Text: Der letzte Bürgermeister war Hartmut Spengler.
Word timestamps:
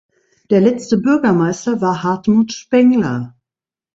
Der 0.49 0.61
letzte 0.61 0.97
Bürgermeister 0.97 1.79
war 1.79 2.01
Hartmut 2.01 2.53
Spengler. 2.53 3.35